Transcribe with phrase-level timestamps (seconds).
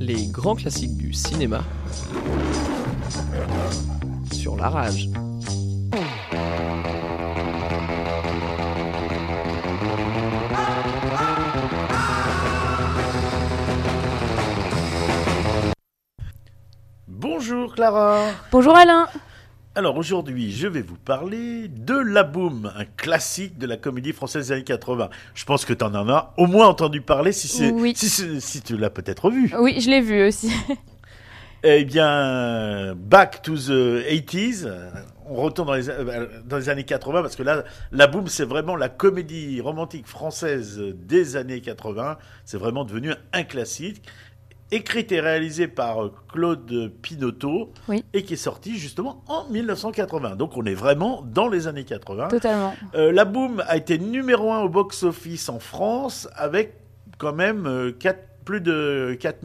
[0.00, 1.62] Les grands classiques du cinéma
[4.32, 5.08] sur la rage.
[17.08, 18.30] Bonjour Clara.
[18.52, 19.06] Bonjour Alain.
[19.76, 24.46] Alors aujourd'hui, je vais vous parler de La Boum, un classique de la comédie française
[24.48, 25.10] des années 80.
[25.34, 27.92] Je pense que tu en as au moins entendu parler si, c'est, Oui.
[27.94, 29.52] si, tu l'as peut-être vu.
[29.60, 30.50] Oui, je l'ai vu aussi.
[31.68, 34.68] Eh bien, back to the 80s.
[35.28, 38.44] On retourne dans les, euh, dans les années 80 parce que là, La Boum, c'est
[38.44, 42.18] vraiment la comédie romantique française des années 80.
[42.44, 44.02] C'est vraiment devenu un classique.
[44.72, 48.04] Écrite et réalisée par euh, Claude Pinoteau Oui.
[48.12, 50.34] et qui est sorti justement en 1980.
[50.36, 52.28] Donc on est vraiment dans les années 80.
[52.28, 52.74] Totalement.
[52.94, 56.74] Euh, la Boom a été numéro un au box-office en France avec
[57.18, 57.92] quand même euh,
[58.44, 59.38] plus de 4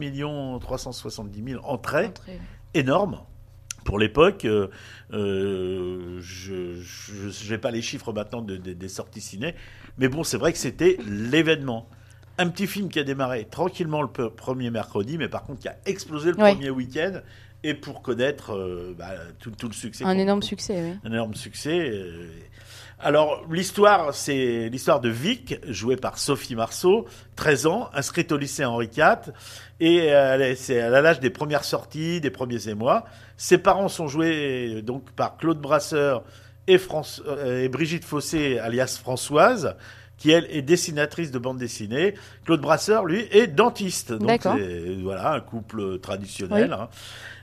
[0.60, 2.06] 370 000 entrées.
[2.06, 2.40] Entrée.
[2.74, 3.20] Énorme.
[3.84, 4.68] Pour l'époque, euh,
[5.12, 9.54] euh, je n'ai pas les chiffres maintenant de- de- des sorties ciné,
[9.98, 11.88] mais bon, c'est vrai que c'était l'événement.
[12.38, 15.76] Un petit film qui a démarré tranquillement le premier mercredi, mais par contre qui a
[15.86, 16.52] explosé le Ouais.
[16.52, 17.20] premier week-end,
[17.64, 20.04] et pour connaître euh, bah, tout, tout le succès.
[20.04, 20.98] Un énorme succès, oui.
[21.04, 21.78] un énorme succès.
[21.90, 22.26] euh.
[23.04, 28.64] Alors, l'histoire, c'est l'histoire de Vic, jouée par Sophie Marceau, 13 ans, inscrite au lycée
[28.64, 29.32] Henri IV,
[29.80, 33.04] et euh, elle est- c'est à l'âge des premières sorties, des premiers émois.
[33.36, 36.22] Ses parents sont joués donc par Claude Brasseur
[36.68, 39.74] et, France, euh, et Brigitte Fossé, alias Françoise,
[40.22, 42.14] qui elle est dessinatrice de bande dessinée.
[42.44, 44.12] Claude Brasseur, lui, est dentiste.
[44.12, 44.28] Donc,
[45.02, 46.72] voilà, un couple traditionnel.
[46.72, 46.88] hein.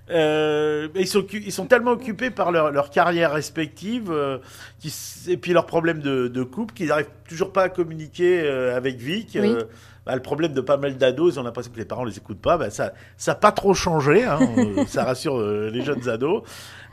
[0.09, 4.39] Euh, ils, sont, ils sont tellement occupés par leur, leur carrière respective euh,
[4.79, 4.93] qui
[5.27, 8.97] et puis leurs problèmes de, de couple qu'ils n'arrivent toujours pas à communiquer euh, avec
[8.97, 9.37] Vic.
[9.39, 9.49] Oui.
[9.49, 9.63] Euh,
[10.09, 12.41] bah, le problème de pas mal d'ados, ils ont l'impression que les parents les écoutent
[12.41, 12.57] pas.
[12.57, 12.93] Bah, ça
[13.27, 14.23] n'a pas trop changé.
[14.23, 16.41] Hein, euh, ça rassure euh, les jeunes ados.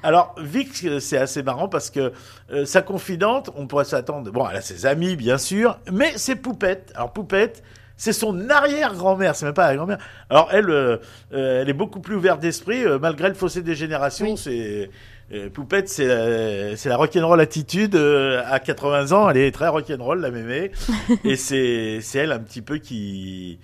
[0.02, 0.68] Alors Vic,
[1.00, 2.12] c'est assez marrant parce que
[2.52, 4.30] euh, sa confidente, on pourrait s'attendre.
[4.30, 6.92] Bon, elle a ses amis bien sûr, mais c'est Poupette.
[6.94, 7.62] Alors Poupette.
[7.96, 9.98] C'est son arrière-grand-mère, c'est même pas la grand-mère.
[10.28, 10.98] Alors elle, euh,
[11.32, 14.34] euh, elle est beaucoup plus ouverte d'esprit, euh, malgré le fossé des générations.
[14.34, 14.36] Oui.
[14.36, 14.90] C'est
[15.54, 17.96] Poupette, c'est la, c'est la rock'n'roll attitude.
[17.96, 20.70] à 80 ans, elle est très rock'n'roll, la mémé.
[21.24, 23.58] et c'est c'est elle un petit peu qui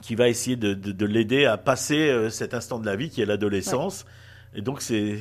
[0.00, 3.20] qui va essayer de, de, de l'aider à passer cet instant de la vie qui
[3.20, 4.06] est l'adolescence.
[4.54, 5.18] Et donc c'est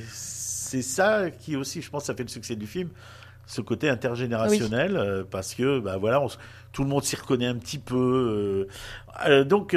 [0.76, 2.90] c'est ça qui aussi, je pense, ça fait le succès du film,
[3.48, 6.28] ce côté intergénérationnel, euh, parce que bah voilà, on
[6.72, 8.68] tout le monde s'y reconnaît un petit peu.
[9.26, 9.30] euh.
[9.30, 9.76] Euh, donc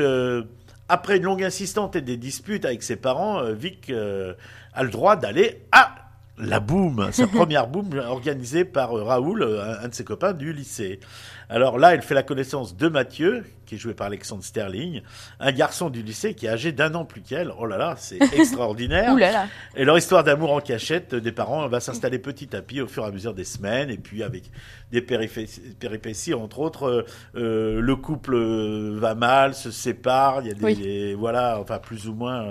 [0.88, 5.62] après une longue insistante et des disputes avec ses parents, Vic a le droit d'aller
[5.70, 5.94] à
[6.38, 11.00] la boum, sa première boum organisée par Raoul, un, un de ses copains du lycée.
[11.48, 15.02] Alors là, elle fait la connaissance de Mathieu, qui est joué par Alexandre Sterling,
[15.40, 17.52] un garçon du lycée qui est âgé d'un an plus qu'elle.
[17.58, 19.12] Oh là là, c'est extraordinaire.
[19.12, 19.46] Ouh là là.
[19.76, 23.04] Et leur histoire d'amour en cachette des parents va s'installer petit à petit au fur
[23.04, 24.50] et à mesure des semaines, et puis avec
[24.90, 27.02] des péripéties, péripéties, entre autres, euh,
[27.36, 30.74] euh, le couple euh, va mal, se sépare, il y a des, Oui.
[30.76, 32.46] des- voilà, enfin plus ou moins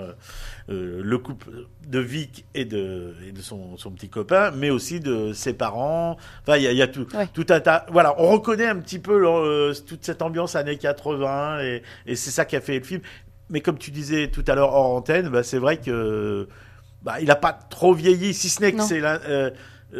[0.70, 1.48] euh, le couple
[1.88, 6.16] de Vic et de, et de son, son petit copain, mais aussi de ses parents.
[6.42, 7.26] Enfin, il y a, il y a tout, Ouais.
[7.32, 7.86] tout un tas.
[7.90, 11.07] Voilà, on reconnaît un petit peu euh, toute cette ambiance années 80,
[11.62, 13.00] et, et c'est ça qui a fait le film.
[13.50, 16.48] Mais comme tu disais tout à l'heure hors antenne, bah, c'est vrai que
[17.02, 19.50] bah, il n'a pas trop vieilli, si ce n'est que c'est euh,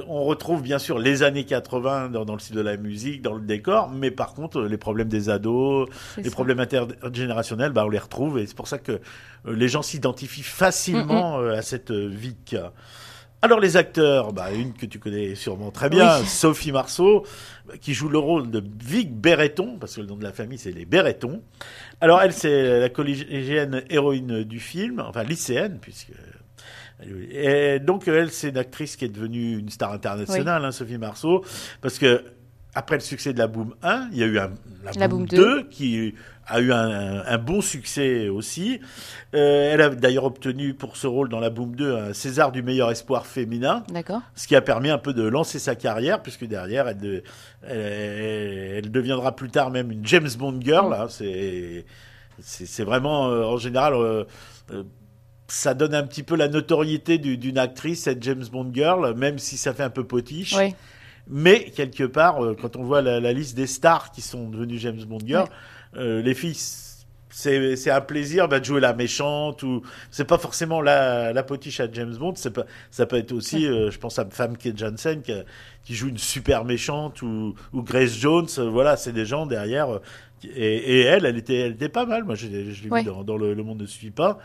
[0.07, 3.35] on retrouve bien sûr les années 80 dans, dans le style de la musique, dans
[3.35, 5.89] le décor, mais par contre les problèmes des ados,
[6.19, 6.31] les ça.
[6.31, 8.99] problèmes intergénérationnels, bah, on les retrouve et c'est pour ça que euh,
[9.47, 12.55] les gens s'identifient facilement euh, à cette euh, Vic.
[13.41, 16.27] Alors les acteurs, bah, une que tu connais sûrement très bien, Oui.
[16.27, 17.25] Sophie Marceau,
[17.81, 20.73] qui joue le rôle de Vic Berreton, parce que le nom de la famille c'est
[20.73, 21.43] les Berreton.
[22.01, 26.13] Alors elle c'est la collégienne héroïne du film, enfin lycéenne puisque
[27.31, 31.45] et donc elle c'est une actrice qui est devenue une star internationale, hein, Sophie Marceau,
[31.81, 32.25] parce que
[32.79, 34.51] après le succès de la Boom 1, il y a eu un,
[34.85, 36.15] la, La Boom Boom 2, qui
[36.47, 38.81] a eu un, un bon succès aussi.
[39.35, 42.63] Euh, elle a d'ailleurs obtenu pour ce rôle dans la Boom 2 un César du
[42.63, 44.21] meilleur espoir féminin, D'accord.
[44.37, 47.23] ce qui a permis un peu de lancer sa carrière, puisque derrière, elle, de-
[47.67, 50.95] elle, elle deviendra plus tard même une James Bond girl.
[50.95, 51.07] hein.
[51.09, 54.25] c'est, vraiment, euh, en général, euh,
[55.49, 59.39] ça donne un petit peu la notoriété du- d'une actrice, cette James Bond girl, même
[59.39, 60.55] si ça fait un peu potiche.
[60.57, 60.75] Oui.
[61.31, 64.79] Mais quelque part, euh, quand on voit la, la liste des stars qui sont devenues
[64.79, 65.49] James Bond girl,
[65.97, 66.57] euh, les filles
[67.31, 71.43] c'est c'est un plaisir bah, de jouer la méchante ou c'est pas forcément la la
[71.43, 74.73] potiche à James Bond c'est pas ça peut être aussi euh, je pense à Famke
[74.75, 75.33] Janssen qui,
[75.85, 79.95] qui joue une super méchante ou ou Grace Jones euh, voilà c'est des gens derrière
[79.97, 80.01] euh,
[80.43, 82.25] et, et elle elle était elle était pas mal.
[82.25, 83.01] Moi je, je l'ai Ouais.
[83.03, 84.39] vu dans, dans le, le monde ne suit pas.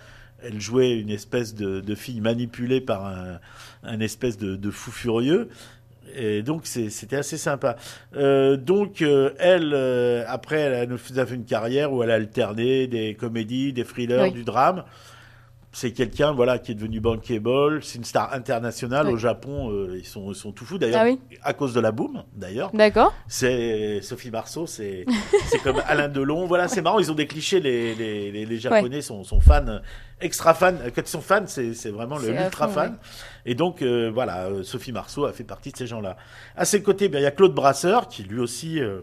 [0.43, 3.39] Elle jouait une espèce de, de fille manipulée par un,
[3.83, 5.47] un espèce de, de fou furieux
[6.15, 7.75] et donc c'est- c'était assez sympa.
[8.15, 12.87] Euh, donc euh, elle, euh, après, elle a fait une carrière où elle a alterné
[12.87, 14.31] des comédies, des thrillers, Oui.
[14.31, 14.83] du drame.
[15.75, 19.71] C'est quelqu'un voilà qui est devenu bankable, c'est une star internationale au Japon.
[19.71, 22.23] euh, ils sont ils sont tout fous d'ailleurs Ah oui à cause de la boom
[22.35, 22.69] d'ailleurs.
[22.75, 23.11] D'accord.
[23.27, 25.05] C'est Sophie Marceau, c'est
[25.47, 26.45] c'est comme Alain Delon.
[26.45, 26.99] Voilà, c'est marrant.
[26.99, 27.59] Ils ont des clichés.
[27.59, 29.79] Les les, les, les Japonais sont, sont fans,
[30.21, 30.75] extra fans.
[30.95, 32.97] Quand ils sont fans, c'est c'est vraiment le ultra fond, fan.
[33.47, 36.17] Et donc euh, voilà, euh, Sophie Marceau a fait partie de ces gens-là.
[36.55, 38.79] À ses côtés, ben, il y a Claude Brasseur qui lui aussi.
[38.79, 39.01] euh,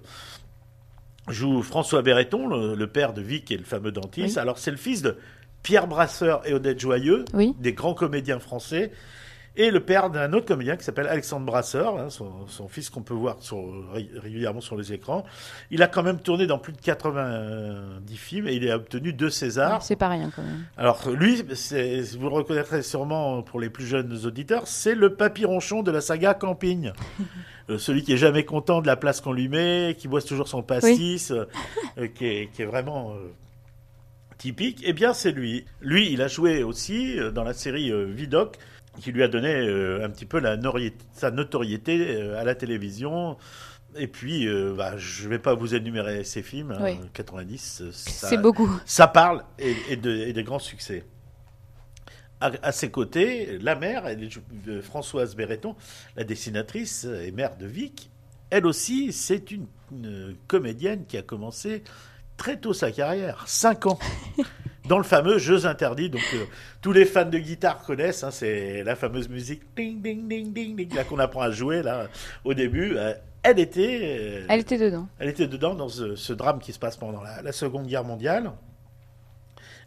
[1.28, 4.37] joue François Berreton, le, le père de Vic et le fameux dentiste.
[4.37, 4.40] Oui.
[4.43, 5.16] Alors c'est le fils de
[5.62, 7.54] Pierre Brasseur et Odette Joyeux, Oui.
[7.58, 8.90] des grands comédiens français,
[9.56, 13.02] et le père d'un autre comédien qui s'appelle Alexandre Brasseur, hein, son, son fils qu'on
[13.02, 13.58] peut voir sur-
[13.92, 15.24] ré- régulièrement sur les écrans.
[15.72, 19.28] Il a quand même tourné dans plus de 90 films et il a obtenu deux
[19.28, 19.82] Césars.
[19.82, 20.64] C'est pas rien quand même.
[20.76, 25.82] Alors lui, vous le reconnaîtrez sûrement pour les plus jeunes auditeurs, c'est le papy ronchon
[25.82, 26.92] de la saga Camping.
[27.68, 30.48] Euh, celui qui est jamais content de la place qu'on lui met, qui boit toujours
[30.48, 31.44] son pastis, euh,
[31.98, 33.30] euh, qui, est, qui est vraiment euh,
[34.40, 34.81] typique.
[34.84, 35.64] Eh bien, c'est lui.
[35.81, 38.56] Lui, il a joué aussi euh, dans la série euh, Vidocq,
[38.98, 40.58] qui lui a donné euh, un petit peu la
[41.12, 43.37] sa notoriété à la télévision.
[43.96, 46.98] Et puis, euh, bah, je vais pas vous énumérer ses films, hein, Oui.
[47.12, 48.70] 90, euh, ça- C'est beaucoup.
[48.87, 51.04] ça parle et, et de, et de grands succès.
[52.40, 54.28] À, à ses côtés, la mère, elle
[54.69, 55.75] euh, Françoise Berreton,
[56.16, 58.10] la dessinatrice et mère de Vic,
[58.48, 61.82] elle aussi, c'est une, une comédienne qui a commencé
[62.40, 63.98] très tôt sa carrière, 5 ans,
[64.88, 66.08] dans le fameux Jeux interdits.
[66.08, 66.44] Donc, euh,
[66.81, 70.75] tous les fans de guitare connaissent, hein, c'est la fameuse musique ding, ding, ding, ding,
[70.75, 72.06] ding, là qu'on apprend à jouer là,
[72.44, 72.96] au début.
[72.96, 74.00] Euh, elle était.
[74.02, 75.06] euh, Elle était dedans.
[75.19, 78.04] elle était dedans dans ce, ce drame qui se passe pendant la, la Seconde Guerre
[78.04, 78.50] mondiale.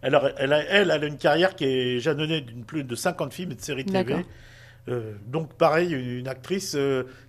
[0.03, 3.33] Alors, elle a, elle, elle a une carrière qui est jalonnée d'une plus de 50
[3.33, 4.25] films et de séries TV.
[5.27, 6.77] Donc, pareil, une, une actrice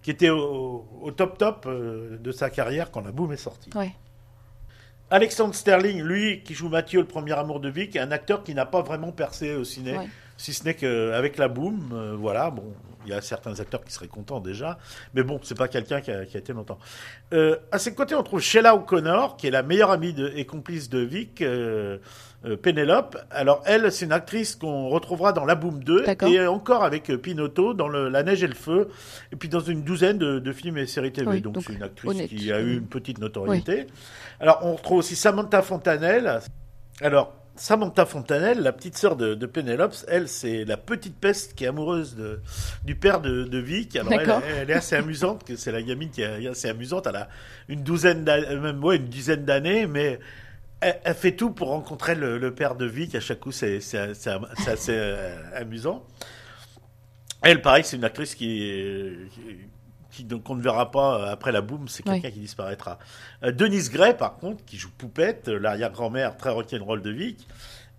[0.02, 3.70] qui était au, au top top de sa carrière quand la boum est sortie.
[3.74, 3.92] Ouais.
[5.10, 8.54] Alexandre Sterling, lui, qui joue Mathieu, le premier amour de Vic, est un acteur qui
[8.54, 10.08] n'a pas vraiment percé au ciné, Ouais.
[10.36, 12.64] si ce n'est qu'avec la boum, euh, voilà, bon,
[13.06, 14.78] il y a certains acteurs qui seraient contents déjà,
[15.12, 16.78] mais bon, c'est pas quelqu'un qui a, qui a été longtemps.
[17.34, 20.46] Euh, à ses côtés, on trouve Sheila O'Connor, qui est la meilleure amie de- et
[20.46, 21.98] complice de Vic, euh, euh,
[22.62, 23.16] Pénélope.
[23.30, 26.28] Alors, elle, c'est une actrice qu'on retrouvera dans La Boom 2, D'accord.
[26.28, 28.88] et encore avec euh, Pinotto dans le, La Neige et le Feu,
[29.32, 31.28] et puis dans une douzaine de, de films et séries TV.
[31.28, 32.28] Oui, donc, c'est une actrice honnête.
[32.28, 33.86] qui a eu une petite notoriété.
[34.40, 36.40] Alors, on retrouve aussi Samantha Fontanelle.
[37.00, 41.64] Alors, Samantha Fontanelle, la petite sœur de, de Pénélope, elle, c'est la petite peste qui
[41.64, 42.40] est amoureuse de,
[42.84, 43.94] du père de, de Vic.
[43.96, 47.06] Alors, elle, est assez amusante, que c'est la gamine qui est assez amusante.
[47.06, 47.28] Elle a
[47.68, 50.18] une douzaine d'années, même ouais, une dizaine d'années, mais
[50.84, 53.14] elle, elle fait tout pour rencontrer le, le père de Vic.
[53.14, 53.98] À chaque coup, c'est assez
[54.90, 56.04] euh, amusant.
[57.42, 59.40] Elle, pareil, c'est une actrice qui, est- qui,
[60.10, 62.98] qui- donc qu'on ne verra pas après la boum, c'est quelqu'un qui disparaîtra.
[63.42, 67.46] Euh, Denise Gray, par contre, qui joue Poupette, l'arrière-grand-mère très rock'n'roll de Vic,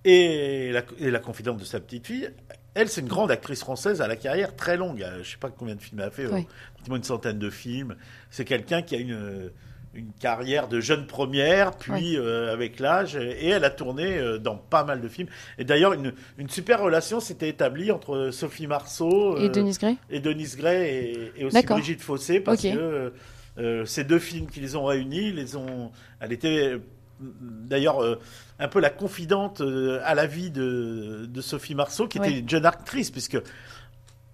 [0.04, 2.30] et la, et la confidente de sa petite fille.
[2.74, 5.02] Elle, c'est une grande actrice française à la carrière très longue.
[5.02, 6.46] Euh, Je sais pas combien de films elle a fait, Oui.
[6.74, 7.96] pratiquement une centaine de films.
[8.32, 9.52] C'est quelqu'un qui a une,
[9.96, 14.56] une carrière de jeune première, puis euh, avec l'âge, et elle a tourné euh, dans
[14.58, 15.30] pas mal de films.
[15.58, 19.98] Et d'ailleurs, une, une super relation s'était établie entre Sophie Marceau Et euh, Denise Gray
[20.10, 21.66] et Denise Gray et, et aussi.
[21.66, 23.10] Brigitte Fossé parce que euh,
[23.58, 25.92] euh, ces deux films qui les ont réunis, les ont.
[26.20, 26.80] Elle était euh,
[27.22, 28.20] d'ailleurs euh,
[28.60, 32.30] un peu la confidente euh, à la vie de, de Sophie Marceau, qui Ouais.
[32.30, 33.38] était une jeune actrice, puisque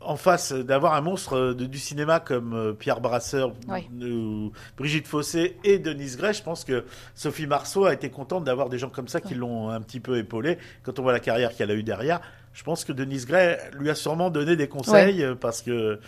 [0.03, 3.53] en face d'avoir un monstre de- du cinéma comme euh, Pierre Brasseur,
[3.91, 6.83] ou Brigitte Fossé et Denise Gray, je pense que
[7.15, 10.17] Sophie Marceau a été contente d'avoir des gens comme ça qui l'ont un petit peu
[10.17, 10.57] épaulée.
[10.83, 12.19] Quand on voit la carrière qu'elle a eue derrière,
[12.53, 15.99] je pense que Denise Gray lui a sûrement donné des conseils euh, parce que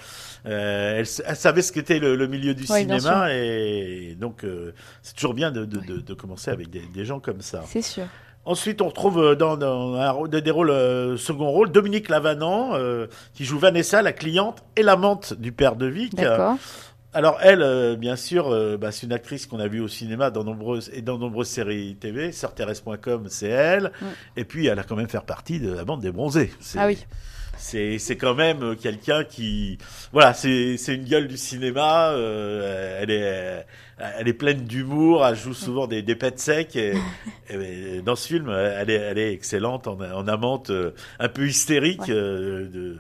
[0.46, 5.16] euh, elle, savait ce qu'était le, le milieu du Ouais, cinéma et donc euh, c'est
[5.16, 5.86] toujours bien de, de, Ouais.
[5.86, 7.62] de, de commencer avec des, des gens comme ça.
[7.68, 8.06] C'est sûr.
[8.46, 13.08] Ensuite, on retrouve euh, dans, dans un des rôles euh, second rôle Dominique Lavanant euh,
[13.34, 16.16] qui joue Vanessa, la cliente et l'amante du père de Vic.
[16.16, 16.58] D'accord.
[17.14, 20.32] Alors elle, euh, bien sûr, euh, bah, c'est une actrice qu'on a vue au cinéma
[20.32, 22.32] dans nombreuses et dans nombreuses séries TV.
[22.32, 23.92] Sœurthérèse.com, c'est elle.
[24.02, 24.06] Mm.
[24.38, 26.52] Et puis elle a quand même fait partie de la bande des bronzés.
[26.76, 27.06] Ah oui.
[27.66, 29.78] C'est c'est quand même euh, quelqu'un qui
[30.12, 32.10] voilà c'est c'est une gueule du cinéma.
[32.10, 33.66] euh, elle est
[34.20, 35.26] elle est pleine d'humour.
[35.26, 36.92] Elle joue souvent des des pets secs et,
[37.50, 41.48] ben, dans ce film, elle est, elle est excellente en, en amante euh, un peu
[41.48, 42.12] hystérique Ouais.
[42.12, 42.98] euh, de-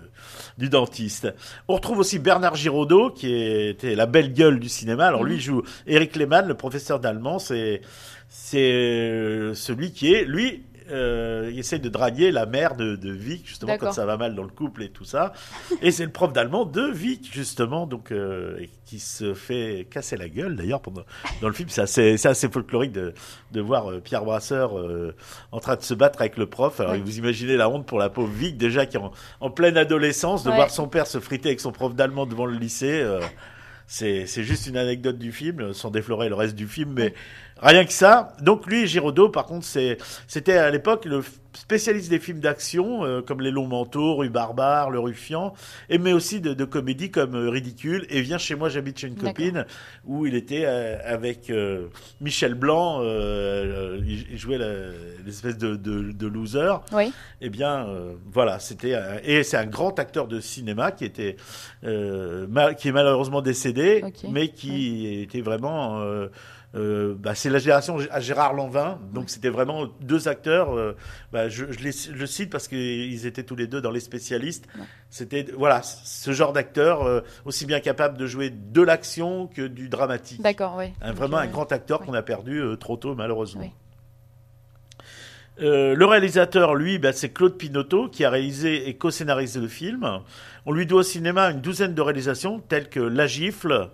[0.58, 1.34] du dentiste.
[1.67, 5.08] On retrouve aussi Bernard Giraudot, qui était la belle gueule du cinéma.
[5.08, 7.38] Alors lui, il joue Eric Lehmann, le professeur d'allemand.
[7.39, 7.82] C'est
[8.29, 13.48] c'est celui qui est, lui, euh, il essaie de draguer la mère de, de Vic,
[13.48, 15.34] justement, quand ça va mal dans le couple et tout ça.
[15.82, 20.30] Et c'est le prof d'allemand de Vic, justement, donc euh, qui se fait casser la
[20.30, 21.04] gueule, d'ailleurs, pendant
[21.42, 21.70] dans le film.
[21.70, 21.82] C'est
[22.25, 23.13] assez, folklorique de,
[23.52, 24.74] de voir euh, Pierre Brasseur
[25.52, 26.80] en train de se battre avec le prof.
[26.80, 27.00] Alors, Ouais.
[27.00, 30.44] vous imaginez la honte pour la pauvre Vic, déjà qui est en, en pleine adolescence,
[30.44, 30.56] de Ouais.
[30.56, 33.04] voir son père se friter avec son prof d'allemand devant le lycée.
[33.88, 37.13] c'est c'est juste une anecdote du film, sans déflorer le reste du film, mais
[37.63, 38.34] rien que ça.
[38.41, 39.65] Donc lui, Giraudot, par contre,
[40.27, 41.22] c'était à l'époque le
[41.55, 45.53] spécialiste des films d'action, euh, comme Les Longs Manteaux, Rue Barbare, Le Ruffian,
[45.88, 49.08] et mais aussi de, de comédies comme euh, Ridicule et Viens chez moi, j'habite chez
[49.08, 49.65] une copine,
[50.05, 51.89] où il était euh, avec euh,
[52.22, 54.58] Michel Blanc, euh, il, jouait
[55.24, 56.74] l'espèce de, de, de loser.
[56.91, 57.13] Oui.
[57.39, 61.36] Eh bien, euh, voilà, c'était et c'est un grand acteur de cinéma qui était
[61.84, 66.01] euh, ma- qui est malheureusement décédé, mais qui était vraiment
[66.75, 70.75] euh, bah, c'est la génération à Gérard Lanvin, donc c'était vraiment deux acteurs.
[70.75, 70.96] euh,
[71.32, 74.65] bah, je, je, les, je cite parce qu'ils étaient tous les deux dans les spécialistes.
[75.10, 79.88] C'était voilà ce genre d'acteur euh, aussi bien capable de jouer de l'action que du
[79.89, 80.42] dramatique.
[80.42, 80.94] D'accord, oui.
[81.01, 83.62] Un- vraiment un grand acteur qu'on a perdu trop tôt, malheureusement.
[83.62, 83.72] Oui.
[85.62, 90.22] Euh, le réalisateur, lui, bah, c'est Claude Pinotto, qui a réalisé et co-scénarisé le film.
[90.65, 93.89] On lui doit au cinéma une douzaine de réalisations, telles que La Gifle,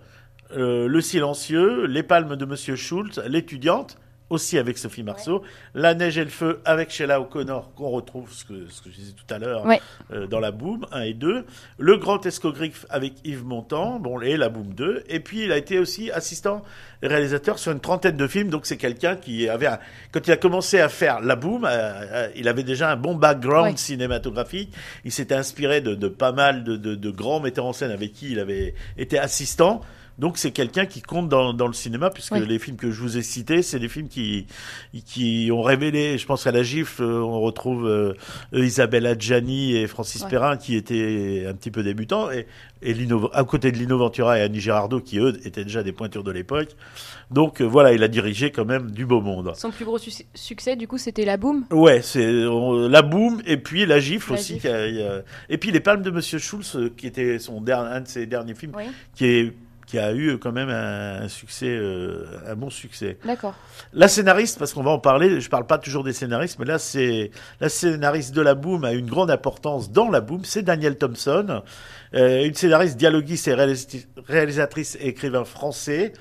[0.55, 3.97] euh, Le Silencieux, Les Palmes de Monsieur Schultz, L'étudiante,
[4.31, 5.41] aussi avec Sophie Marceau,
[5.73, 8.95] La Neige et le Feu avec Sheila O'Connor, qu'on retrouve, ce que, ce que je
[8.95, 9.81] disais tout à l'heure, Ouais.
[10.13, 11.45] euh, dans La Boom 1 et 2,
[11.79, 15.57] Le Grand Escogriffe avec Yves Montand, bon, et La Boom 2, et puis il a
[15.57, 16.61] été aussi assistant
[17.01, 19.79] réalisateur sur une trentaine de films, donc c'est quelqu'un qui avait, un-
[20.11, 23.15] quand il a commencé à faire La Boom, euh, euh, il avait déjà un bon
[23.15, 23.77] background Ouais.
[23.77, 24.71] cinématographique,
[25.05, 28.13] il s'était inspiré de, de pas mal de, de- de grands metteurs en scène avec
[28.13, 29.81] qui il avait été assistant,
[30.19, 32.45] donc c'est quelqu'un qui compte dans, dans le cinéma, puisque Oui.
[32.45, 34.45] les films que je vous ai cités, c'est des films qui,
[35.05, 38.13] qui ont révélé, je pense qu'à la gifle, euh, on retrouve euh,
[38.53, 40.29] Isabelle Adjani et Francis Ouais.
[40.29, 42.45] Perrin qui étaient un petit peu débutants, et,
[42.81, 45.91] et Lino, à côté de Lino Ventura et Annie Girardot qui eux étaient déjà des
[45.91, 46.69] pointures de l'époque.
[47.31, 49.53] Donc euh, voilà, il a dirigé quand même du beau monde.
[49.55, 51.65] Son plus gros su- succès, du coup, c'était La Boom.
[51.71, 54.53] Ouais, c'est la boum et puis la gifle La aussi.
[54.55, 54.67] gifle.
[54.67, 54.67] qui
[55.01, 58.01] a- a- et puis les palmes de Monsieur Schulz, euh, qui était son dernier, un
[58.01, 58.83] de ses derniers films, Oui.
[59.15, 59.53] qui est
[59.89, 63.17] qui a eu quand même un, un succès, euh, un bon succès.
[63.25, 63.55] D'accord.
[63.91, 66.77] La scénariste, parce qu'on va en parler, je parle pas toujours des scénaristes, mais là
[66.77, 70.95] c'est la scénariste de la boom a une grande importance dans la boom, c'est Daniel
[70.97, 71.63] Thompson,
[72.13, 73.55] euh, une scénariste, dialoguiste et
[74.27, 76.13] réalisatrice et écrivain français.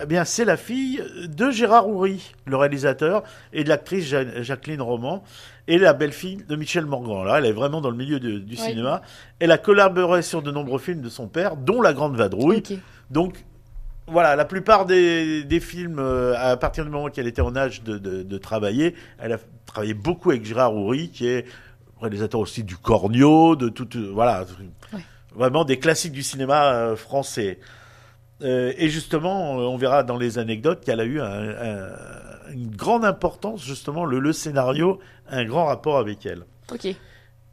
[0.00, 3.22] Eh bien, c'est la fille de Gérard Houry, le réalisateur,
[3.54, 5.24] et de l'actrice Ja- Jacqueline Roman,
[5.68, 7.24] et la belle-fille de Michel Morgan.
[7.26, 8.60] Là, elle est vraiment dans le milieu de- du Oui.
[8.60, 9.00] cinéma.
[9.40, 12.62] Elle a collaboré sur de nombreux films de son père, dont La Grande Vadrouille.
[13.10, 13.44] Donc,
[14.08, 17.82] voilà, la plupart des, des films, euh, à partir du moment qu'elle était en âge
[17.82, 21.44] de, de- de travailler, elle a travaillé beaucoup avec Gérard Houry, qui est
[22.00, 24.44] réalisateur aussi du Cornio, de tout, euh, voilà,
[25.34, 27.58] vraiment des classiques du cinéma euh, français.
[28.42, 33.64] Et justement, on verra dans les anecdotes qu'elle a eu un- un- une grande importance,
[33.64, 36.42] justement, le, le scénario, a un grand rapport avec elle.
[36.70, 36.86] Ok.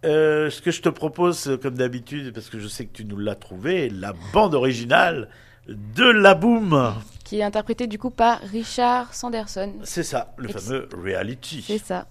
[0.05, 3.05] Euh, ce que je te propose, euh, comme d'habitude, parce que je sais que tu
[3.05, 5.29] nous l'as trouvé, la bande originale
[5.67, 6.93] de La Boom.
[7.23, 9.71] Qui est interprété, du coup, par Richard Sanderson.
[9.83, 11.63] C'est ça, le Ex- fameux reality.
[11.65, 12.05] C'est ça.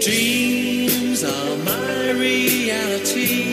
[0.00, 3.49] Dreams are my reality.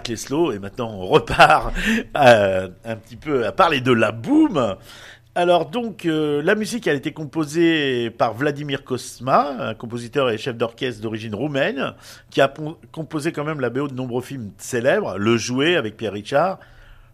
[0.00, 1.72] Euh, on arrête les slows et maintenant on repart
[2.16, 4.76] euh, un petit peu à parler de la boom.
[5.36, 10.56] Alors donc, euh, la musique a été composée par Vladimir Kosma, un compositeur et chef
[10.56, 11.94] d'orchestre d'origine roumaine,
[12.30, 12.52] qui a
[12.90, 16.58] composé quand même la BO de nombreux films célèbres, Le Jouet avec Pierre Richard,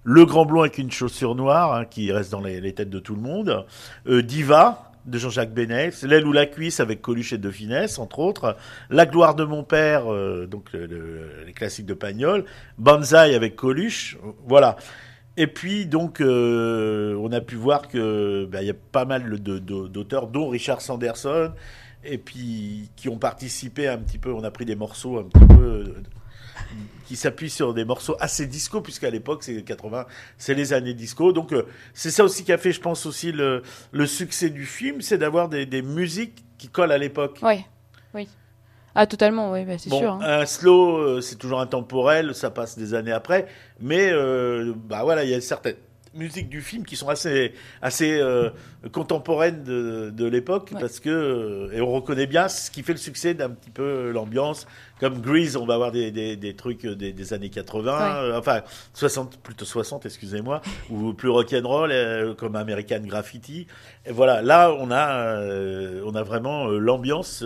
[0.03, 3.01] Le Grand Blond avec une chaussure noire, hein, qui reste dans les, les têtes de
[3.01, 3.67] tout le monde,
[4.09, 8.19] euh, Diva de Jean-Jacques Bénès, L'aile ou la cuisse avec Coluche et De Finesse, entre
[8.19, 8.57] autres,
[8.91, 12.45] La gloire de mon père, euh, donc le- le- les classiques de Pagnol,
[12.79, 14.77] Banzai avec Coluche, voilà.
[15.37, 20.29] Et puis donc euh, on a pu voir que ben, y a pas mal d'auteurs,
[20.29, 21.53] dont Richard Sanderson,
[22.05, 24.33] et puis qui ont participé un petit peu.
[24.33, 25.95] On a pris des morceaux un petit peu euh,
[27.07, 30.07] qui s'appuient sur des morceaux assez disco, puisqu'à l'époque c'est 80,
[30.39, 31.33] c'est les années disco.
[31.33, 34.67] Donc euh, c'est ça aussi qui a fait, je pense aussi le, le succès du
[34.67, 37.39] film, c'est d'avoir des, des musiques qui collent à l'époque.
[37.43, 37.65] Ouais,
[38.15, 38.29] oui.
[38.99, 40.13] Ah, totalement, oui, bah, c'est Bon, sûr.
[40.13, 40.21] hein.
[40.41, 43.47] un slow, euh, c'est toujours intemporel, ça passe des années après,
[43.79, 45.77] mais euh, bah voilà, il y a certaines
[46.17, 47.53] musiques du film qui sont assez
[47.83, 48.51] assez euh,
[48.93, 50.81] contemporaines de, de l'époque Ouais.
[50.81, 53.83] parce que euh, et on reconnaît bien ce qui fait le succès d'un petit peu
[53.83, 54.67] euh, l'ambiance
[55.01, 58.29] comme Grease on va avoir des, des, des trucs des, des années 80 Ouais.
[58.31, 58.63] euh, enfin
[58.95, 63.67] 60 plutôt 60 excusez-moi ou plus rock'n'roll euh, comme American Graffiti
[64.07, 65.41] et voilà là on a
[66.05, 67.45] on a vraiment l'ambiance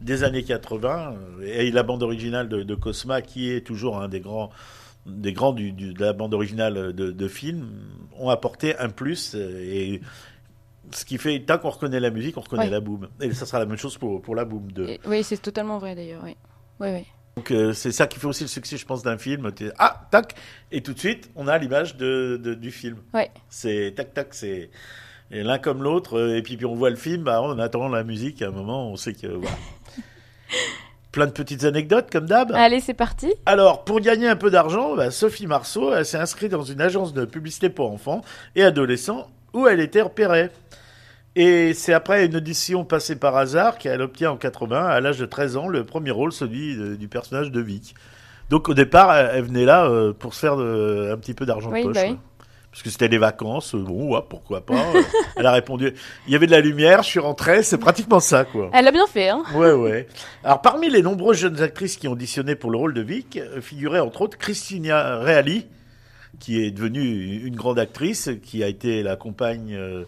[0.00, 4.08] des années 80 euh, et la bande originale de, de Cosma qui est toujours un
[4.08, 4.50] des grands
[5.06, 7.68] des grands du, du- de la bande originale de, de film
[8.18, 10.00] ont apporté un plus euh, et
[10.92, 12.70] ce qui fait tant qu'on reconnaît la musique on reconnaît Ouais.
[12.70, 15.24] la boom et ça sera la même chose pour, pour la boom 2 Et- oui,
[15.24, 16.36] c'est totalement vrai d'ailleurs, oui.
[16.80, 17.04] Oui, oui.
[17.36, 20.34] donc euh, c'est ça qui fait aussi le succès je pense d'un film ah tac
[20.70, 23.30] et tout de suite on a l'image de, de- du film Ouais.
[23.48, 24.70] c'est tac tac c'est
[25.30, 28.04] l'un comme l'autre euh, et puis, puis on voit le film bah, en attendant la
[28.04, 29.56] musique à un moment on sait que voilà.
[31.12, 33.32] plein de petites anecdotes comme d'hab Allez, c'est parti.
[33.46, 37.24] alors, pour gagner un peu d'argent, bah, Sophie Marceau s'est inscrite dans une agence de
[37.26, 38.22] publicité pour enfants
[38.56, 40.50] et adolescents où elle était repérée.
[41.34, 45.24] Et c'est après une audition passée par hasard qu'elle obtient en 80, à l'âge de
[45.26, 47.94] 13 ans, le premier rôle, celui de- du personnage de Vic.
[48.50, 51.70] Donc au départ, elle, venait là euh, pour se faire de- un petit peu d'argent
[51.70, 51.94] de Oui, poche.
[51.94, 52.18] bah oui.
[52.72, 54.74] Parce que c'était les vacances, euh, bon, ouais, pourquoi pas.
[54.96, 55.02] euh,
[55.36, 55.92] elle a répondu,
[56.26, 58.70] il y avait de la lumière, je suis rentré, c'est pratiquement ça, quoi.
[58.72, 59.42] Elle a bien fait, hein.
[59.54, 60.08] Ouais, ouais.
[60.42, 63.60] Alors, parmi les nombreuses jeunes actrices qui ont auditionné pour le rôle de Vic, euh,
[63.60, 65.66] figurait entre autres Christina Reali,
[66.40, 70.04] qui est devenue une grande actrice, qui a été la compagne euh,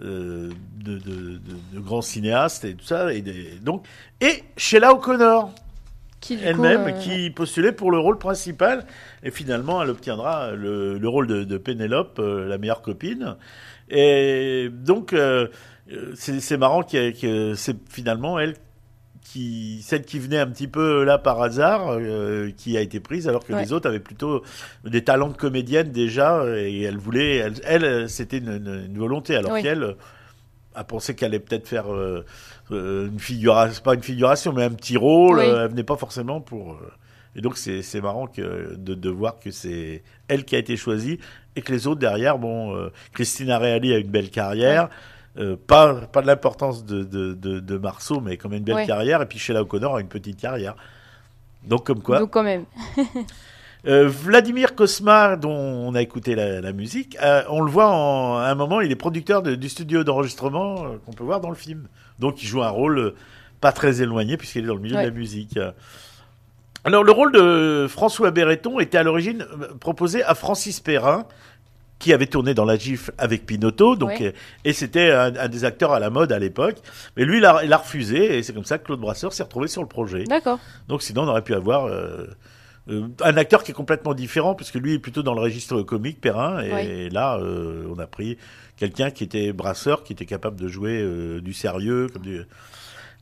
[0.00, 0.50] de,
[0.82, 1.40] de, de-
[1.74, 3.12] de grands cinéastes et tout ça.
[3.12, 3.84] Et des- donc,
[4.22, 5.50] et Sheila O'Connor,
[6.34, 8.84] elle-même, euh, qui postulait pour le rôle principal.
[9.22, 13.36] Et finalement, elle obtiendra le, le rôle de, de Pénélope, euh, la meilleure copine.
[13.88, 15.48] Et donc, euh,
[15.92, 18.54] euh, c'est marrant que c'est finalement elle
[19.22, 23.28] qui, celle qui venait un petit peu là par hasard, euh, qui a été prise,
[23.28, 23.62] alors que Ouais.
[23.62, 24.42] les autres avaient plutôt
[24.84, 29.62] des talents de comédienne déjà, et elle voulait, elle, elle, c'était une, volonté, alors Oui.
[29.62, 29.92] qu'elle euh,
[30.74, 32.22] a pensé qu'elle allait peut-être faire euh, euh,
[32.70, 35.38] une figuration, pas une figuration, mais un petit rôle.
[35.38, 35.44] Oui.
[35.46, 36.72] euh, Elle venait pas forcément pour.
[36.72, 36.90] euh,
[37.36, 40.76] et donc c'est c'est marrant que de, de voir que c'est elle qui a été
[40.76, 41.18] choisie
[41.54, 44.88] et que les autres derrière, bon, euh, Christina Reali a une belle carrière.
[45.38, 48.76] euh, pas, pas de l'importance de, de, de, de Marceau, mais quand même une belle
[48.76, 48.86] Ouais.
[48.86, 49.20] carrière.
[49.20, 50.74] Et puis Sheila O'Connor a une petite carrière.
[51.66, 52.18] Donc comme quoi.
[52.20, 52.64] Donc, quand même.
[53.86, 58.36] Euh, Vladimir Kosma, dont on a écouté la, la musique, euh, on le voit en,
[58.38, 61.54] à un moment, il est producteur du studio d'enregistrement euh, qu'on peut voir dans le
[61.54, 61.86] film.
[62.18, 63.14] Donc il joue un rôle euh,
[63.60, 65.04] pas très éloigné puisqu'il est dans le milieu Ouais.
[65.04, 65.58] de la musique.
[66.84, 71.26] Alors le rôle de François Béreton était à l'origine euh, proposé à Francis Perrin,
[71.98, 74.26] qui avait tourné dans la gifle avec Pinotto, donc Ouais.
[74.28, 74.32] euh,
[74.64, 76.76] et c'était un, un des acteurs à la mode à l'époque.
[77.16, 79.42] Mais lui, il a, il a refusé et c'est comme ça que Claude Brasseur s'est
[79.42, 80.24] retrouvé sur le projet.
[80.24, 80.58] D'accord.
[80.88, 82.26] Donc sinon, on aurait pu avoir euh,
[82.88, 86.20] euh, un acteur qui est complètement différent, puisque lui est plutôt dans le registre comique,
[86.20, 88.38] Perrin, et là, euh, on a pris
[88.76, 92.42] quelqu'un qui était brasseur, qui était capable de jouer euh, du sérieux, comme du...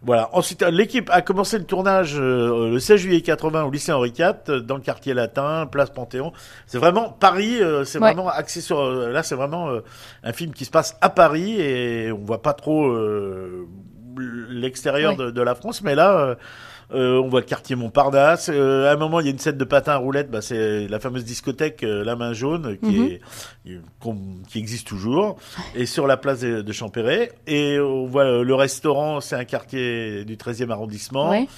[0.03, 0.29] Voilà.
[0.33, 4.12] Ensuite, euh, l'équipe a commencé le tournage euh, le 16 juillet 80 au lycée Henri
[4.19, 6.33] IV, dans le quartier latin, place Panthéon.
[6.67, 8.12] C'est vraiment Paris, euh, c'est Ouais.
[8.12, 8.81] vraiment axé sur...
[8.81, 9.81] euh, là, c'est vraiment euh,
[10.23, 13.67] un film qui se passe à Paris et on voit pas trop euh,
[14.51, 15.27] l'extérieur Ouais.
[15.27, 16.37] de, de la France, mais là...
[16.92, 18.51] euh, on voit le quartier Montparnasse.
[18.53, 20.31] Euh, à un moment, il y a une scène de patin à roulettes.
[20.31, 23.07] Bah, c'est la fameuse discothèque euh, La Main Jaune qui, Mhm.
[23.07, 23.81] est,
[24.49, 25.37] qui existe toujours,
[25.75, 27.33] et sur la place de, de Champéret.
[27.47, 31.31] Et on voit le restaurant, c'est un quartier du 13e arrondissement.
[31.31, 31.49] Ouais.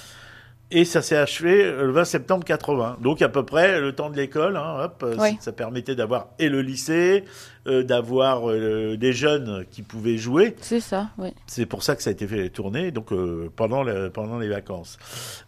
[0.69, 2.97] Et ça s'est achevé le 20 septembre 80.
[3.01, 4.57] Donc à peu près le temps de l'école.
[4.57, 5.15] Hein, hop, euh.
[5.39, 7.23] Ça permettait d'avoir et le lycée,
[7.67, 10.57] euh, d'avoir euh, des jeunes qui pouvaient jouer.
[10.59, 11.33] C'est ça, ouais.
[11.47, 14.97] C'est pour ça que ça a été fait tourner, donc euh, pendant pendant les vacances.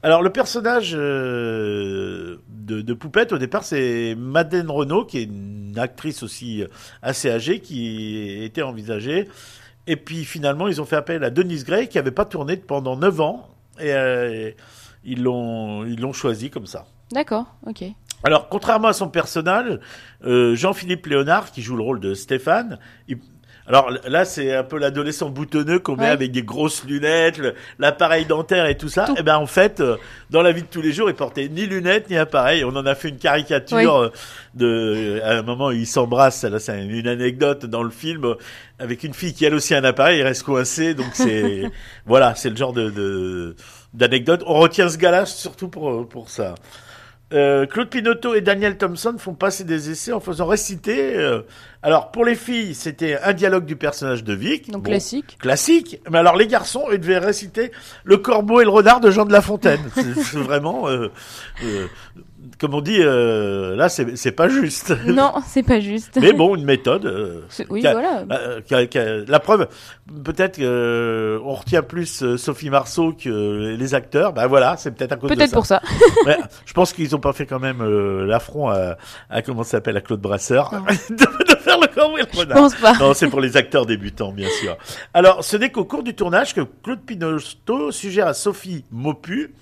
[0.03, 6.23] Alors le personnage de, de Poupette au départ c'est Madeleine Renaud qui est une actrice
[6.23, 6.63] aussi
[7.01, 9.27] assez âgée qui était envisagée.
[9.85, 12.95] Et puis finalement ils ont fait appel à Denise Gray qui avait pas tourné pendant
[12.95, 13.49] 9 ans
[13.81, 14.55] et
[15.03, 16.85] ils l'ont ils l'ont choisi comme ça.
[17.11, 17.83] D'accord, ok.
[18.23, 19.79] Alors, contrairement à son personnage,
[20.25, 23.17] euh, Jean-Philippe Léonard, qui joue le rôle de Stéphane, il-
[23.65, 27.39] alors là, c'est un peu l'adolescent boutonneux qu'on met avec des grosses lunettes,
[27.77, 29.05] l'appareil dentaire et tout ça.
[29.05, 29.15] Tout.
[29.15, 29.95] Et ben en fait, euh,
[30.31, 32.63] dans la vie de tous les jours, il portait ni lunettes ni appareil.
[32.65, 34.09] On en a fait une caricature euh,
[34.55, 35.21] de.
[35.23, 36.43] À un moment, il s'embrasse.
[36.43, 38.35] Là, c'est une anecdote dans le film euh,
[38.79, 40.19] avec une fille qui elle aussi a un appareil.
[40.19, 40.95] Il reste coincé.
[40.95, 41.61] Donc c'est
[42.07, 43.55] voilà, c'est le genre de de-
[43.93, 44.43] d'anecdote.
[44.45, 46.55] On retient ce gars-là surtout pour pour ça.
[47.31, 51.15] Euh, Claude Pinotto et Daniel Thompson font passer des essais en faisant réciter.
[51.15, 51.41] euh,
[51.83, 54.71] alors pour les filles, c'était un dialogue du personnage de Vic.
[54.71, 55.37] Donc Bon, classique.
[55.39, 56.01] Classique.
[56.09, 57.71] Mais alors les garçons, ils devaient réciter
[58.03, 59.79] le corbeau et le renard de Jean de La Fontaine.
[59.93, 61.09] C'est vraiment, euh,
[62.59, 64.93] comme on dit, euh, là c'est pas juste.
[65.07, 66.17] Non, c'est pas juste.
[66.21, 67.05] Mais bon, une méthode.
[67.05, 68.23] euh, Oui, a- voilà.
[68.31, 69.67] euh, qui a- qui a- la preuve,
[70.25, 74.33] peut-être qu'on retient plus Sophie Marceau que les acteurs.
[74.33, 75.55] Ben voilà, c'est peut-être à cause de Peut-être ça.
[75.55, 75.81] pour ça.
[76.25, 77.81] Ouais, je pense qu'ils ont pas fait quand même
[78.25, 78.97] l'affront à,
[79.29, 80.71] à comment ça s'appelle à Claude Brasseur
[81.09, 81.87] de, de faire le
[82.19, 82.57] et le Je renard.
[82.57, 82.93] pense pas.
[82.99, 84.77] Non, c'est pour les acteurs débutants, bien sûr.
[85.13, 89.53] Alors, ce n'est qu'au cours du tournage que Claude Pinotto suggère à Sophie Maupu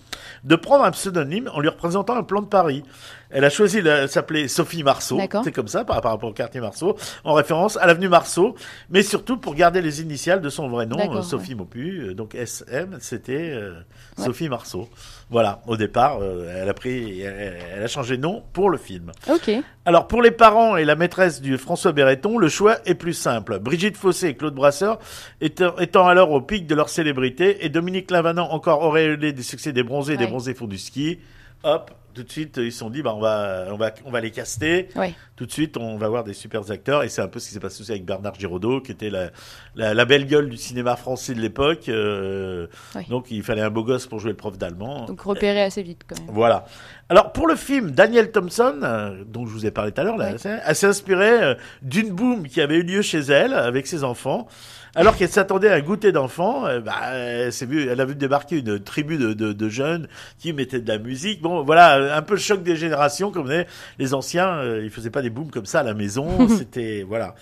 [0.43, 2.83] de prendre un pseudonyme en lui représentant un plan de Paris.
[3.29, 5.19] Elle a choisi de s'appeler Sophie Marceau.
[5.43, 8.55] C'est comme ça, par, par rapport au quartier Marceau, en référence à l'avenue Marceau,
[8.89, 12.07] mais surtout pour garder les initiales de son vrai nom, euh, Sophie Maupu.
[12.09, 13.73] Euh, Donc SM, c'était euh,
[14.17, 14.25] Ouais.
[14.25, 14.87] Sophie Marceau.
[15.29, 18.77] Voilà, au départ, euh, elle a pris, elle, elle a changé de nom pour le
[18.77, 19.11] film.
[19.29, 19.51] Ok.
[19.85, 23.59] Alors pour les parents et la maîtresse du François Berreton, le choix est plus simple.
[23.59, 24.99] Brigitte Fossé et Claude Brasseur
[25.41, 29.71] étant, étant alors au pic de leur célébrité et Dominique Lavanant encore auréolé des succès
[29.73, 30.29] des bronzés et des Ouais.
[30.29, 31.19] bronzés font du ski.
[31.63, 34.19] Hop, tout de suite ils se sont dit bah on va on va on va
[34.21, 34.89] les caster.
[35.35, 37.53] Tout de suite on va voir des super acteurs et c'est un peu ce qui
[37.53, 39.29] s'est passé aussi avec Bernard Giraudot qui était la
[39.75, 41.89] la, la belle gueule du cinéma français de l'époque.
[41.89, 42.67] euh.
[43.09, 45.05] Donc il fallait un beau gosse pour jouer le prof d'allemand.
[45.05, 46.29] Donc repérer assez vite quand même.
[46.33, 46.65] Voilà.
[47.09, 50.17] Alors pour le film, Daniel Thompson, euh, dont je vous ai parlé tout à l'heure,
[50.37, 54.03] c'est- elle s'est inspirée euh, d'une boom qui avait eu lieu chez elle avec ses
[54.03, 54.47] enfants.
[54.95, 58.59] Alors qu'elle s'attendait à un goûter d'enfants, euh, bah, elle, vue- elle a vu débarquer
[58.59, 60.07] une tribu de, de, de jeunes
[60.39, 61.41] qui mettaient de la musique.
[61.41, 63.67] Bon, voilà, un peu le choc des générations, comme est.
[63.99, 66.47] les anciens, euh, ils faisaient pas des booms comme ça à la maison.
[66.57, 67.35] C'était voilà.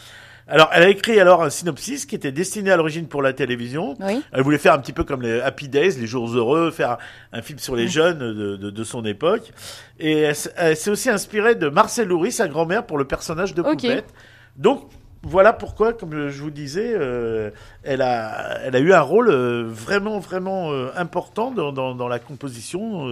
[0.47, 3.95] Alors, elle a écrit alors un synopsis qui était destiné à l'origine pour la télévision.
[3.99, 4.21] Oui.
[4.31, 6.97] Elle voulait faire un petit peu comme les Happy Days, les jours heureux, faire
[7.33, 9.51] un film sur les jeunes de, de, de son époque.
[9.99, 10.19] Et
[10.57, 13.71] elle, s'est aussi inspirée de Marcel Loury, sa grand-mère, pour le personnage de Ok.
[13.81, 14.05] Poupette.
[14.55, 14.87] Donc,
[15.25, 17.49] voilà pourquoi, comme je vous disais, euh,
[17.83, 22.07] elle, a, elle a eu un rôle euh, vraiment, vraiment euh, important dans, dans, dans
[22.07, 23.07] la composition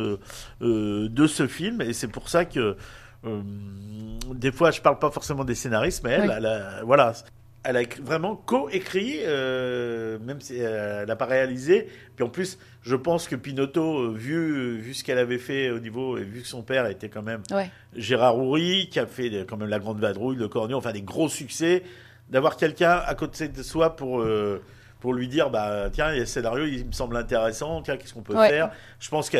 [0.62, 1.82] euh, de ce film.
[1.82, 2.78] Et c'est pour ça que,
[4.36, 6.34] des fois, je parle pas forcément des scénaristes, mais elle, Oui.
[6.38, 7.13] elle a, voilà,
[7.63, 11.88] elle a vraiment co-écrit, euh, même si euh, elle n'a pas réalisé.
[12.15, 15.80] Puis en plus, je pense que Pinotto, euh, vu, vu ce qu'elle avait fait au
[15.80, 17.69] niveau, et vu que son père était quand même Ouais.
[17.95, 21.30] Gérard Houry, qui a fait quand même La Grande Vadrouille, Le Corneau, enfin des gros
[21.30, 21.84] succès,
[22.30, 24.62] d'avoir quelqu'un à côté de soi pour, euh,
[24.99, 27.95] pour lui dire, bah, tiens, il y a ce scénario, il me semble intéressant, tiens,
[27.97, 28.49] qu'est-ce qu'on peut Ouais.
[28.49, 28.71] faire?
[28.99, 29.38] Je pense que,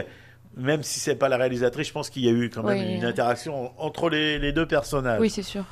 [0.56, 2.96] même si c'est pas la réalisatrice, je pense qu'il y a eu quand même Oui,
[2.98, 5.20] une interaction entre les, les deux personnages.
[5.20, 5.66] Oui, c'est sûr.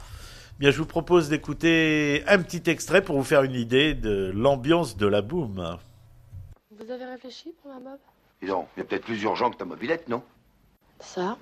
[0.62, 4.96] Bien, je vous propose d'écouter un petit extrait pour vous faire une idée de l'ambiance
[4.96, 5.80] de la boom.
[6.70, 7.98] Vous avez réfléchi pour ma mob?
[8.44, 10.22] Dis donc, il y a peut-être plus urgent que ta mobilette, non?
[11.00, 11.36] Ça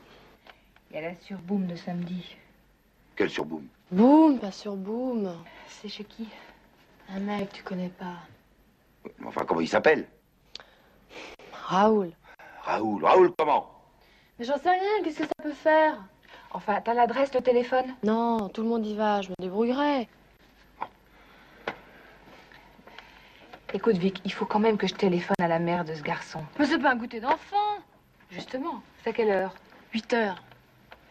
[0.90, 2.38] Il y a la surboom de samedi.
[3.18, 5.36] Quel surboom Boum, pas sur boum.
[5.68, 6.30] C'est chez qui?
[7.10, 8.20] Un mec, tu connais pas.
[9.26, 10.08] Enfin, comment il s'appelle?
[11.52, 12.14] Raoul.
[12.64, 13.04] Raoul.
[13.04, 13.70] Raoul, comment?
[14.40, 16.02] Mais j'en sais rien, qu'est-ce que ça peut faire?
[16.52, 20.08] Enfin, t'as l'adresse, le téléphone Non, tout le monde y va, je me débrouillerai.
[23.74, 26.44] Écoute, Vic, il faut quand même que je téléphone à la mère de ce garçon.
[26.58, 27.78] Mais c'est pas un goûter d'enfant.
[28.32, 29.54] Justement, c'est à quelle heure
[29.94, 30.44] 8 heures.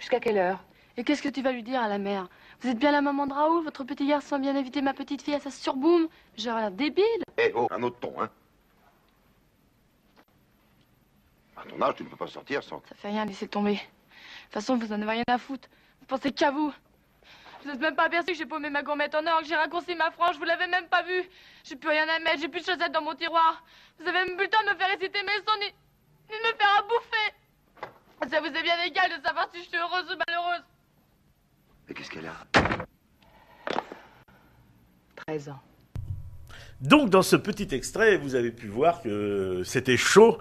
[0.00, 0.64] Jusqu'à quelle heure
[0.96, 2.28] Et qu'est-ce que tu vas lui dire à la mère?
[2.60, 5.22] Vous êtes bien la maman de Raoul Votre petit garçon a bien évité ma petite
[5.22, 7.22] fille à sa surboom J'aurais l'air débile.
[7.36, 8.28] Eh oh, un autre ton, hein
[11.56, 12.82] À ton âge, tu ne peux pas sortir sans...
[12.88, 13.80] Ça fait rien, laissez tomber.
[14.48, 15.68] De toute façon, vous en avez rien à foutre.
[16.00, 16.72] Vous pensez qu'à vous.
[17.62, 19.94] Vous n'êtes même pas aperçu que j'ai paumé ma gourmette en or, que j'ai raccourci
[19.94, 21.28] ma frange, vous l'avez même pas vu.
[21.64, 23.62] J'ai plus rien à mettre, j'ai plus de chaussettes dans mon tiroir.
[23.98, 26.46] Vous avez même plus le temps de me faire réciter mes sons, ni, ni de
[26.46, 28.30] me faire à bouffer.
[28.30, 30.64] Ça vous est bien égal de savoir si je suis heureuse ou malheureuse.
[31.86, 32.46] Mais qu'est-ce qu'elle a?
[35.26, 35.60] 13 ans.
[36.80, 40.38] Donc, dans ce petit extrait, vous avez pu voir que c'était chaud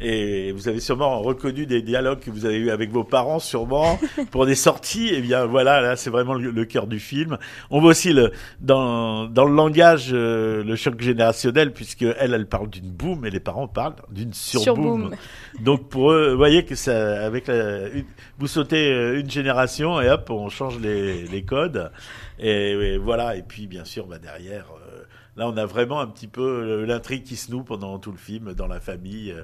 [0.00, 3.98] et vous avez sûrement reconnu des dialogues que vous avez eu avec vos parents, sûrement,
[4.32, 5.08] pour des sorties.
[5.14, 7.38] Et bien, voilà, là, c'est vraiment le, le cœur du film.
[7.70, 12.46] On voit aussi le, dans, dans le langage, euh, le choc générationnel, puisque elle, elle
[12.48, 14.64] parle d'une boom et les parents parlent d'une surboom.
[14.74, 15.14] Surboom.
[15.60, 18.04] Donc, pour eux, vous voyez que ça, avec la, une-
[18.38, 21.92] vous sautez euh, une génération et hop, on change les, les codes.
[22.40, 23.36] Et, et voilà.
[23.36, 24.95] Et puis, bien sûr, bah, derrière, euh,
[25.36, 28.18] là, on a vraiment un petit peu euh, l'intrigue qui se noue pendant tout le
[28.18, 29.32] film dans la famille.
[29.32, 29.42] euh,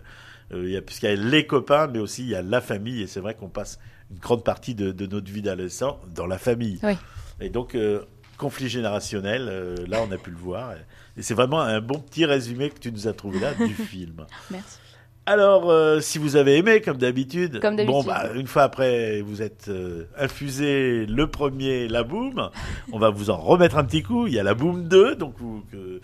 [0.53, 2.61] euh, il y a- Puisqu'il y a les copains, mais aussi il y a la
[2.61, 3.03] famille.
[3.03, 3.79] Et c'est vrai qu'on passe
[4.11, 6.79] une grande partie de, de notre vie d'adolescent dans la famille.
[6.83, 6.95] Oui.
[7.41, 8.03] Et donc, euh,
[8.39, 10.73] conflit générationnel, euh, là, on a pu le voir.
[11.17, 14.27] Et c'est vraiment un bon petit résumé que tu nous as trouvé là du film.
[14.51, 14.79] Merci.
[15.25, 19.41] Alors, euh, si vous avez aimé, comme d'habitude, Comme bon, bah, une fois après, vous
[19.41, 22.51] êtes euh, infusé le premier, la boom.
[22.93, 24.27] On va vous en remettre un petit coup.
[24.27, 26.01] Il y a la boom 2, donc vous- que,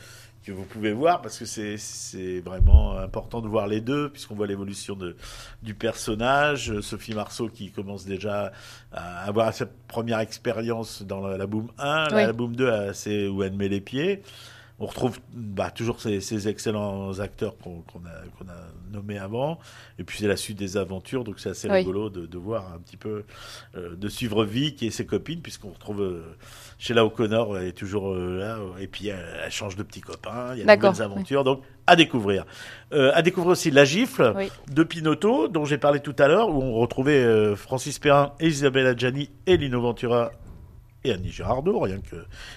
[0.47, 4.47] que vous pouvez voir parce que c'est vraiment important de voir les deux puisqu'on voit
[4.47, 4.97] l'évolution
[5.65, 6.81] du personnage.
[6.81, 8.53] Sophie Marceau qui commence déjà
[8.93, 12.23] à avoir sa première expérience dans la, la boom 1, la, Oui.
[12.23, 14.23] la boom 2, euh, c'est où elle met les pieds.
[14.81, 18.57] On retrouve bah, toujours ces, ces excellents acteurs qu'on qu'on a, qu'on a
[18.93, 19.59] nommés avant.
[19.99, 21.79] Et puis c'est la suite des aventures, donc c'est assez Oui.
[21.79, 23.25] rigolo de, de voir un petit peu,
[23.77, 26.23] euh, de suivre Vic et ses copines, puisqu'on retrouve euh,
[26.79, 30.53] Sheila O'Connor, elle est toujours euh, là, et puis elle, elle change de petits copains,
[30.55, 32.45] il y a de nouvelles aventures, donc à découvrir.
[32.93, 34.49] Euh, à découvrir aussi La Gifle Oui.
[34.73, 38.47] de Pinotto, dont j'ai parlé tout à l'heure, où on retrouvait euh, Francis Perrin et
[38.47, 40.31] Isabelle Adjani et Lino Ventura
[41.05, 42.17] et Annie Girardot, rien que,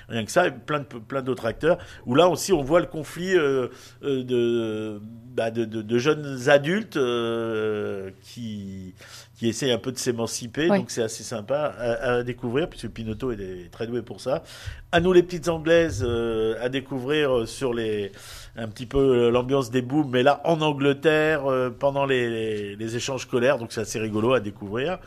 [0.09, 2.87] rien que ça, et plein de, plein d'autres acteurs, où là aussi on voit le
[2.87, 3.67] conflit euh,
[4.03, 4.99] euh, de,
[5.35, 8.95] bah, de, de, de jeunes adultes euh, qui,
[9.37, 10.79] qui essayent un peu de s'émanciper, Oui.
[10.79, 14.43] donc c'est assez sympa à, à découvrir, puisque Pinotto est très doué pour ça.
[14.91, 18.11] À nous les petites anglaises euh, à découvrir euh, sur les
[18.55, 22.75] un petit peu euh, l'ambiance des booms, mais là en Angleterre euh, pendant les, les,
[22.75, 24.99] les échanges scolaires, donc c'est assez rigolo à découvrir.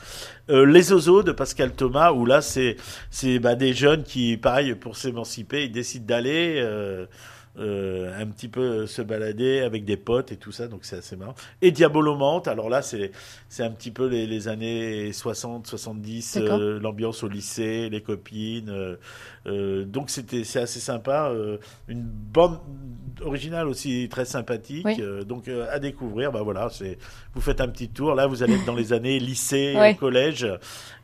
[0.51, 2.77] Euh, les Ozos de Pascal Thomas, où là c'est
[3.11, 7.07] c'est bah, des jeunes qui, pareil, pour s'émanciper, ils décident d'aller euh,
[7.59, 11.17] euh, un petit peu se balader avec des potes et tout ça, donc c'est assez
[11.17, 11.35] marrant.
[11.63, 13.13] Et Diabolomante, alors là c'est
[13.49, 16.59] c'est un petit peu les, les années 60, 70, D'accord.
[16.59, 18.71] euh, l'ambiance au lycée, les copines.
[18.71, 18.97] euh,
[19.47, 22.59] euh, donc c'était c'est assez sympa, euh, une bande
[23.23, 24.85] originale aussi très sympathique.
[24.87, 24.97] Oui.
[25.01, 26.99] euh, donc euh, à découvrir, bah voilà, c'est
[27.35, 28.15] vous faites un petit tour.
[28.15, 30.47] Là vous allez être dans les années lycée, euh, collège,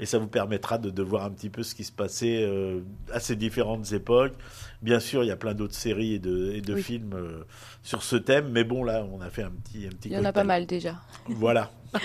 [0.00, 2.80] et ça vous permettra de, de voir un petit peu ce qui se passait euh,
[3.12, 4.34] à ces différentes époques.
[4.82, 6.82] Bien sûr, il y a plein d'autres séries et de, et de Oui.
[6.82, 7.44] films euh,
[7.82, 10.08] sur ce thème, mais bon là on a fait un petit un petit.
[10.08, 10.94] Il y en a pas mal déjà.
[11.26, 11.70] Voilà.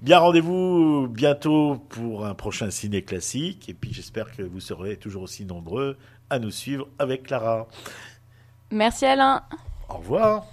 [0.00, 3.68] Bien, rendez-vous bientôt pour un prochain ciné classique.
[3.70, 5.96] Et puis j'espère que vous serez toujours aussi nombreux
[6.28, 7.68] à nous suivre avec Clara.
[8.70, 9.44] Merci Alain.
[9.88, 10.44] Au revoir.